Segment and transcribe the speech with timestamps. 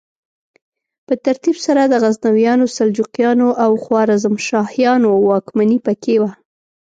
[1.07, 6.31] په ترتیب سره د غزنویانو، سلجوقیانو او خوارزمشاهیانو واکمني پکې وه.